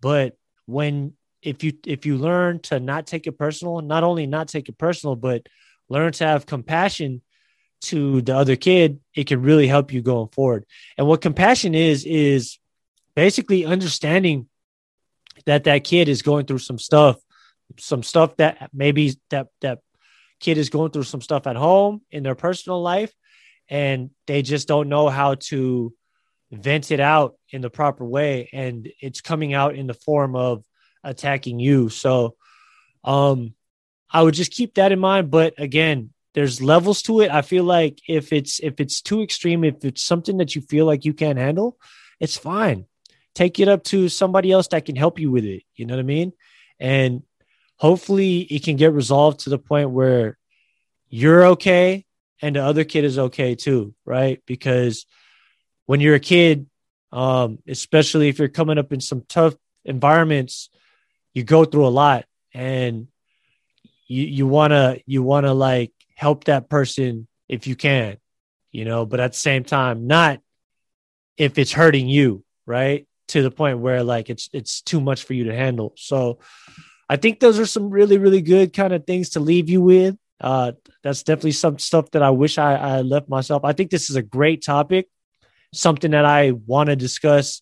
but 0.00 0.36
when 0.66 1.14
if 1.42 1.64
you 1.64 1.72
if 1.86 2.06
you 2.06 2.16
learn 2.16 2.60
to 2.60 2.78
not 2.78 3.06
take 3.06 3.26
it 3.26 3.38
personal, 3.38 3.80
not 3.80 4.04
only 4.04 4.26
not 4.26 4.48
take 4.48 4.68
it 4.68 4.78
personal, 4.78 5.16
but 5.16 5.46
learn 5.88 6.12
to 6.12 6.26
have 6.26 6.46
compassion 6.46 7.22
to 7.82 8.22
the 8.22 8.36
other 8.36 8.56
kid, 8.56 9.00
it 9.14 9.26
can 9.26 9.42
really 9.42 9.66
help 9.66 9.92
you 9.92 10.02
going 10.02 10.28
forward. 10.28 10.64
And 10.96 11.06
what 11.06 11.20
compassion 11.20 11.74
is 11.74 12.04
is 12.04 12.58
basically 13.16 13.64
understanding 13.64 14.48
that 15.46 15.64
that 15.64 15.84
kid 15.84 16.08
is 16.08 16.22
going 16.22 16.46
through 16.46 16.58
some 16.58 16.78
stuff, 16.78 17.16
some 17.78 18.02
stuff 18.02 18.36
that 18.36 18.70
maybe 18.72 19.14
that 19.30 19.48
that 19.60 19.80
kid 20.40 20.58
is 20.58 20.70
going 20.70 20.90
through 20.90 21.04
some 21.04 21.20
stuff 21.20 21.46
at 21.46 21.56
home 21.56 22.02
in 22.10 22.22
their 22.22 22.34
personal 22.34 22.82
life 22.82 23.12
and 23.68 24.10
they 24.26 24.42
just 24.42 24.66
don't 24.68 24.88
know 24.88 25.08
how 25.08 25.36
to 25.36 25.94
vent 26.50 26.90
it 26.90 27.00
out 27.00 27.36
in 27.50 27.62
the 27.62 27.70
proper 27.70 28.04
way 28.04 28.50
and 28.52 28.90
it's 29.00 29.20
coming 29.20 29.54
out 29.54 29.74
in 29.74 29.86
the 29.86 29.94
form 29.94 30.36
of 30.36 30.64
attacking 31.02 31.58
you. 31.58 31.88
So 31.88 32.36
um 33.04 33.54
i 34.12 34.22
would 34.22 34.34
just 34.34 34.52
keep 34.52 34.74
that 34.74 34.92
in 34.92 34.98
mind 35.00 35.28
but 35.28 35.54
again 35.58 36.10
there's 36.34 36.62
levels 36.62 37.02
to 37.02 37.20
it. 37.20 37.30
I 37.30 37.42
feel 37.42 37.64
like 37.64 38.00
if 38.08 38.32
it's 38.32 38.60
if 38.60 38.80
it's 38.80 39.00
too 39.02 39.22
extreme 39.22 39.64
if 39.64 39.84
it's 39.84 40.04
something 40.04 40.38
that 40.38 40.54
you 40.54 40.62
feel 40.62 40.86
like 40.86 41.04
you 41.04 41.12
can't 41.12 41.38
handle 41.38 41.76
it's 42.20 42.36
fine 42.36 42.86
take 43.34 43.58
it 43.60 43.68
up 43.68 43.82
to 43.84 44.08
somebody 44.08 44.52
else 44.52 44.68
that 44.68 44.84
can 44.84 44.96
help 44.96 45.18
you 45.18 45.30
with 45.30 45.44
it 45.44 45.62
you 45.74 45.86
know 45.86 45.94
what 45.94 46.00
i 46.00 46.04
mean 46.04 46.32
and 46.78 47.22
hopefully 47.76 48.40
it 48.40 48.62
can 48.62 48.76
get 48.76 48.92
resolved 48.92 49.40
to 49.40 49.50
the 49.50 49.58
point 49.58 49.90
where 49.90 50.38
you're 51.08 51.46
okay 51.46 52.04
and 52.40 52.56
the 52.56 52.62
other 52.62 52.84
kid 52.84 53.04
is 53.04 53.18
okay 53.18 53.54
too, 53.54 53.94
right? 54.04 54.42
Because 54.46 55.06
when 55.86 56.00
you're 56.00 56.16
a 56.16 56.20
kid, 56.20 56.66
um, 57.12 57.58
especially 57.68 58.28
if 58.28 58.38
you're 58.38 58.48
coming 58.48 58.78
up 58.78 58.92
in 58.92 59.00
some 59.00 59.24
tough 59.28 59.54
environments, 59.84 60.70
you 61.34 61.44
go 61.44 61.64
through 61.64 61.86
a 61.86 61.88
lot 61.88 62.24
and 62.52 63.06
you 64.06 64.24
you 64.24 64.46
wanna 64.46 64.98
you 65.06 65.22
wanna 65.22 65.54
like 65.54 65.92
help 66.14 66.44
that 66.44 66.68
person 66.68 67.26
if 67.48 67.66
you 67.66 67.76
can, 67.76 68.16
you 68.70 68.84
know, 68.84 69.06
but 69.06 69.20
at 69.20 69.32
the 69.32 69.38
same 69.38 69.64
time, 69.64 70.06
not 70.06 70.40
if 71.36 71.58
it's 71.58 71.72
hurting 71.72 72.08
you, 72.08 72.44
right? 72.66 73.06
To 73.32 73.42
the 73.42 73.50
point 73.50 73.78
where 73.78 74.02
like 74.02 74.28
it's 74.28 74.48
it's 74.52 74.82
too 74.82 75.00
much 75.00 75.24
for 75.24 75.32
you 75.32 75.44
to 75.44 75.54
handle. 75.54 75.94
So 75.96 76.38
I 77.08 77.16
think 77.16 77.40
those 77.40 77.58
are 77.58 77.66
some 77.66 77.90
really, 77.90 78.16
really 78.16 78.40
good 78.40 78.72
kind 78.72 78.92
of 78.92 79.06
things 79.06 79.30
to 79.30 79.40
leave 79.40 79.68
you 79.68 79.82
with. 79.82 80.16
Uh, 80.40 80.72
that's 81.02 81.22
definitely 81.22 81.52
some 81.52 81.78
stuff 81.78 82.10
that 82.12 82.22
I 82.22 82.30
wish 82.30 82.56
I, 82.56 82.74
I 82.74 83.00
left 83.02 83.28
myself. 83.28 83.64
I 83.64 83.74
think 83.74 83.90
this 83.90 84.08
is 84.08 84.16
a 84.16 84.22
great 84.22 84.64
topic, 84.64 85.08
something 85.74 86.12
that 86.12 86.24
I 86.24 86.52
want 86.52 86.88
to 86.88 86.96
discuss 86.96 87.60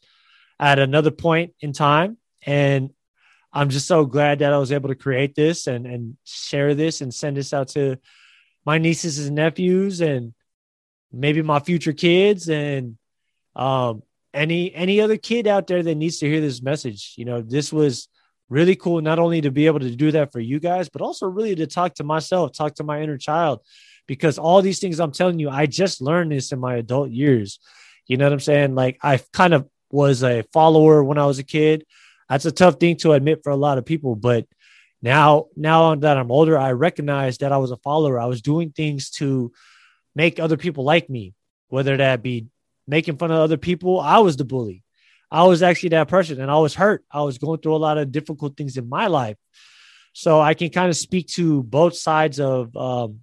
at 0.61 0.79
another 0.79 1.11
point 1.11 1.55
in 1.61 1.73
time. 1.73 2.17
And 2.47 2.91
I'm 3.53 3.71
just 3.71 3.87
so 3.89 4.05
glad 4.05 4.39
that 4.39 4.53
I 4.53 4.59
was 4.59 4.71
able 4.71 4.89
to 4.91 4.95
create 4.95 5.35
this 5.35 5.67
and, 5.67 5.85
and 5.85 6.17
share 6.25 6.75
this 6.75 7.00
and 7.00 7.12
send 7.12 7.37
this 7.37 7.53
out 7.53 7.69
to 7.71 7.97
my 8.65 8.79
nieces 8.79 9.27
and 9.27 9.35
nephews 9.35 10.00
and 10.00 10.33
maybe 11.12 11.43
my 11.43 11.59
future 11.59 11.93
kids 11.93 12.49
and 12.49 12.97
um, 13.57 14.03
any 14.32 14.75
any 14.75 15.00
other 15.00 15.16
kid 15.16 15.46
out 15.46 15.66
there 15.66 15.82
that 15.82 15.94
needs 15.94 16.18
to 16.18 16.28
hear 16.28 16.40
this 16.40 16.62
message. 16.62 17.14
You 17.16 17.25
know, 17.25 17.42
this 17.42 17.72
was 17.72 18.08
really 18.49 18.76
cool 18.76 19.00
not 19.00 19.18
only 19.18 19.40
to 19.40 19.50
be 19.50 19.66
able 19.66 19.80
to 19.80 19.94
do 19.94 20.10
that 20.12 20.32
for 20.32 20.40
you 20.40 20.58
guys, 20.60 20.88
but 20.88 21.02
also 21.02 21.26
really 21.26 21.54
to 21.54 21.66
talk 21.66 21.94
to 21.94 22.04
myself, 22.04 22.52
talk 22.52 22.75
to 22.75 22.84
my 22.84 23.00
inner 23.00 23.16
child, 23.18 23.60
because 24.06 24.38
all 24.38 24.60
these 24.60 24.80
things 24.80 25.00
I'm 25.00 25.12
telling 25.12 25.38
you, 25.38 25.49
I 25.49 25.66
just 25.66 26.00
learned 26.00 26.32
this 26.32 26.52
in 26.52 26.58
my 26.58 26.76
adult 26.76 27.10
years. 27.10 27.60
You 28.06 28.16
know 28.16 28.26
what 28.26 28.32
I'm 28.32 28.40
saying? 28.40 28.75
Like 28.75 28.99
I 29.02 29.20
kind 29.32 29.54
of 29.54 29.68
was 29.90 30.22
a 30.22 30.42
follower 30.52 31.02
when 31.02 31.18
I 31.18 31.26
was 31.26 31.38
a 31.38 31.44
kid. 31.44 31.84
That's 32.28 32.44
a 32.44 32.52
tough 32.52 32.76
thing 32.78 32.96
to 32.99 33.12
admit 33.12 33.40
for 33.42 33.50
a 33.50 33.56
lot 33.56 33.78
of 33.78 33.84
people, 33.84 34.14
but 34.14 34.46
now 35.02 35.46
now 35.56 35.94
that 35.94 36.18
I'm 36.18 36.30
older, 36.30 36.58
I 36.58 36.72
recognize 36.72 37.38
that 37.38 37.52
I 37.52 37.56
was 37.56 37.70
a 37.70 37.76
follower. 37.78 38.20
I 38.20 38.26
was 38.26 38.42
doing 38.42 38.70
things 38.70 39.10
to 39.12 39.52
make 40.14 40.38
other 40.38 40.56
people 40.56 40.84
like 40.84 41.08
me, 41.08 41.34
whether 41.68 41.96
that 41.96 42.22
be 42.22 42.46
making 42.90 43.16
fun 43.16 43.30
of 43.30 43.38
other 43.38 43.56
people. 43.56 44.00
I 44.00 44.18
was 44.18 44.37
the 44.37 44.44
bully. 44.44 44.82
I 45.30 45.44
was 45.44 45.62
actually 45.62 45.90
that 45.90 46.09
person 46.09 46.40
and 46.40 46.50
I 46.50 46.59
was 46.59 46.75
hurt. 46.75 47.04
I 47.11 47.23
was 47.23 47.38
going 47.38 47.61
through 47.61 47.76
a 47.76 47.78
lot 47.78 47.99
of 47.99 48.11
difficult 48.11 48.56
things 48.56 48.76
in 48.76 48.88
my 48.88 49.06
life. 49.06 49.37
So 50.12 50.40
I 50.40 50.54
can 50.54 50.70
kind 50.70 50.88
of 50.88 50.97
speak 50.97 51.28
to 51.28 51.62
both 51.62 51.94
sides 51.97 52.40
of, 52.40 52.76
um, 52.76 53.20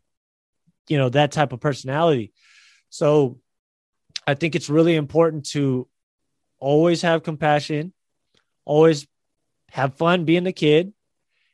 you 0.88 0.98
know, 0.98 1.10
that 1.10 1.34
type 1.34 1.52
of 1.52 1.60
personality. 1.60 2.32
So 2.90 3.40
I 4.26 4.36
think 4.36 4.56
it's 4.56 4.70
really 4.70 4.96
important 4.96 5.48
to 5.48 5.88
always 6.60 7.02
have 7.02 7.24
compassion, 7.24 7.94
always 8.64 9.06
have 9.72 9.96
fun 9.96 10.24
being 10.24 10.48
a 10.48 10.54
kid. 10.54 10.94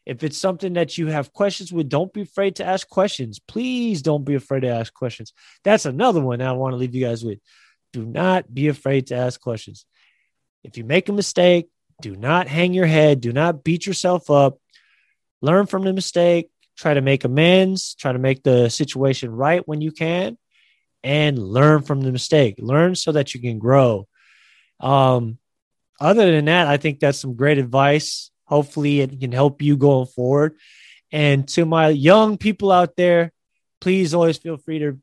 If 0.05 0.23
it's 0.23 0.37
something 0.37 0.73
that 0.73 0.97
you 0.97 1.07
have 1.07 1.33
questions 1.33 1.73
with, 1.73 1.89
don't 1.89 2.13
be 2.13 2.21
afraid 2.21 2.57
to 2.57 2.65
ask 2.65 2.87
questions. 2.87 3.39
Please 3.39 4.01
don't 4.03 4.25
be 4.25 4.35
afraid 4.35 4.59
to 4.61 4.67
ask 4.67 4.93
questions. 4.93 5.33
That's 5.63 5.85
another 5.85 6.21
one 6.21 6.41
I 6.41 6.51
want 6.51 6.73
to 6.73 6.77
leave 6.77 6.93
you 6.93 7.05
guys 7.05 7.23
with. 7.23 7.39
Do 7.93 8.05
not 8.05 8.53
be 8.53 8.67
afraid 8.67 9.07
to 9.07 9.15
ask 9.15 9.39
questions. 9.39 9.85
If 10.63 10.77
you 10.77 10.83
make 10.83 11.09
a 11.09 11.13
mistake, 11.13 11.69
do 12.01 12.15
not 12.15 12.47
hang 12.47 12.73
your 12.73 12.87
head, 12.87 13.21
do 13.21 13.31
not 13.31 13.63
beat 13.63 13.85
yourself 13.85 14.29
up. 14.29 14.57
Learn 15.41 15.67
from 15.67 15.83
the 15.83 15.93
mistake, 15.93 16.49
try 16.77 16.93
to 16.93 17.01
make 17.01 17.23
amends, 17.23 17.95
try 17.95 18.11
to 18.11 18.19
make 18.19 18.43
the 18.43 18.69
situation 18.69 19.31
right 19.31 19.65
when 19.67 19.81
you 19.81 19.91
can, 19.91 20.37
and 21.03 21.37
learn 21.37 21.83
from 21.83 22.01
the 22.01 22.11
mistake. 22.11 22.55
Learn 22.59 22.95
so 22.95 23.11
that 23.11 23.33
you 23.33 23.41
can 23.41 23.59
grow. 23.59 24.07
Um, 24.79 25.37
other 25.99 26.31
than 26.31 26.45
that, 26.45 26.67
I 26.67 26.77
think 26.77 26.99
that's 26.99 27.19
some 27.19 27.35
great 27.35 27.57
advice. 27.57 28.31
Hopefully, 28.45 29.01
it 29.01 29.19
can 29.19 29.31
help 29.31 29.61
you 29.61 29.77
going 29.77 30.07
forward. 30.07 30.57
And 31.11 31.47
to 31.49 31.65
my 31.65 31.89
young 31.89 32.37
people 32.37 32.71
out 32.71 32.95
there, 32.95 33.31
please 33.79 34.13
always 34.13 34.37
feel 34.37 34.57
free 34.57 34.79
to 34.79 34.99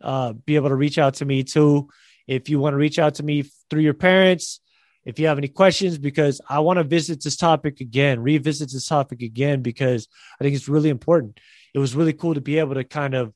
uh, 0.00 0.32
be 0.32 0.56
able 0.56 0.70
to 0.70 0.74
reach 0.74 0.98
out 0.98 1.14
to 1.14 1.24
me 1.24 1.44
too. 1.44 1.88
If 2.26 2.48
you 2.48 2.58
want 2.58 2.74
to 2.74 2.78
reach 2.78 2.98
out 2.98 3.16
to 3.16 3.22
me 3.22 3.44
through 3.68 3.82
your 3.82 3.94
parents, 3.94 4.60
if 5.04 5.18
you 5.18 5.28
have 5.28 5.38
any 5.38 5.48
questions, 5.48 5.98
because 5.98 6.40
I 6.48 6.60
want 6.60 6.78
to 6.78 6.84
visit 6.84 7.22
this 7.22 7.36
topic 7.36 7.80
again, 7.80 8.20
revisit 8.20 8.70
this 8.70 8.86
topic 8.86 9.22
again, 9.22 9.62
because 9.62 10.08
I 10.38 10.44
think 10.44 10.54
it's 10.54 10.68
really 10.68 10.90
important. 10.90 11.40
It 11.74 11.78
was 11.78 11.94
really 11.94 12.12
cool 12.12 12.34
to 12.34 12.40
be 12.40 12.58
able 12.58 12.74
to 12.74 12.84
kind 12.84 13.14
of 13.14 13.32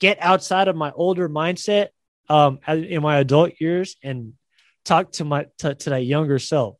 get 0.00 0.18
outside 0.20 0.68
of 0.68 0.76
my 0.76 0.92
older 0.92 1.28
mindset 1.28 1.88
um, 2.28 2.60
in 2.68 3.02
my 3.02 3.18
adult 3.18 3.60
years 3.60 3.96
and 4.02 4.34
talk 4.84 5.12
to 5.12 5.24
my 5.24 5.46
to, 5.58 5.74
to 5.74 5.90
that 5.90 6.04
younger 6.04 6.38
self. 6.38 6.76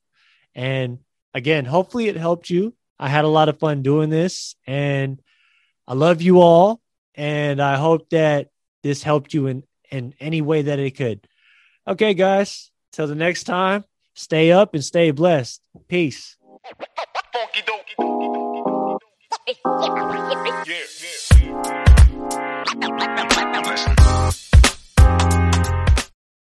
And 0.54 0.98
again, 1.34 1.64
hopefully 1.64 2.08
it 2.08 2.16
helped 2.16 2.50
you. 2.50 2.74
I 2.98 3.08
had 3.08 3.24
a 3.24 3.28
lot 3.28 3.48
of 3.48 3.58
fun 3.58 3.82
doing 3.82 4.10
this, 4.10 4.54
and 4.66 5.20
I 5.86 5.94
love 5.94 6.22
you 6.22 6.40
all. 6.40 6.80
And 7.14 7.60
I 7.60 7.76
hope 7.76 8.08
that 8.10 8.48
this 8.82 9.02
helped 9.02 9.34
you 9.34 9.46
in 9.48 9.64
in 9.90 10.14
any 10.20 10.40
way 10.40 10.62
that 10.62 10.78
it 10.78 10.92
could. 10.92 11.26
Okay, 11.86 12.14
guys. 12.14 12.70
Till 12.92 13.06
the 13.06 13.14
next 13.14 13.44
time. 13.44 13.84
Stay 14.14 14.52
up 14.52 14.74
and 14.74 14.84
stay 14.84 15.10
blessed. 15.10 15.60
Peace. 15.88 16.36
Yeah, 20.64 20.74
yeah. 21.02 21.31